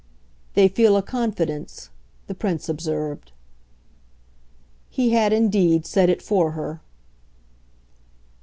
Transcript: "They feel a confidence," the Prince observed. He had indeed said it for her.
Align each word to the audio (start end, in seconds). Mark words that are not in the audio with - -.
"They 0.55 0.67
feel 0.67 0.97
a 0.97 1.03
confidence," 1.03 1.91
the 2.25 2.33
Prince 2.33 2.67
observed. 2.67 3.33
He 4.89 5.11
had 5.11 5.31
indeed 5.31 5.85
said 5.85 6.09
it 6.09 6.23
for 6.23 6.53
her. 6.53 6.81